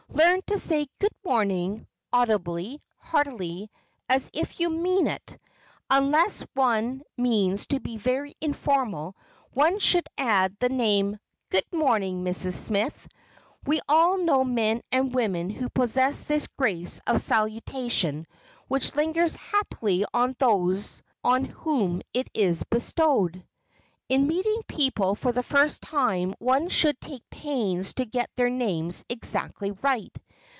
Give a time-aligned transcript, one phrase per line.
[0.13, 3.71] Learn to say "Good morning!" audibly, heartily,
[4.09, 5.37] as if you meant it.
[5.89, 9.15] Unless one means to be very informal
[9.53, 11.17] one should add the name,
[11.49, 13.07] "Good morning, Miss Smith."
[13.65, 18.27] We all know men and women who possess this grace of salutation
[18.67, 23.43] which lingers happily on those on whom it is bestowed.
[24.09, 29.05] In meeting people for the first time one should take pains to get their names
[29.07, 30.11] exactly right.